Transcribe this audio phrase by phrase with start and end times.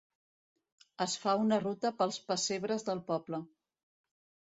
[1.05, 3.45] Es fa una ruta pels pessebres del poble.